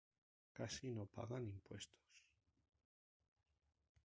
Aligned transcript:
Casi 0.53 0.89
no 0.93 1.05
pagan 1.05 1.43
impuestos. 1.45 2.23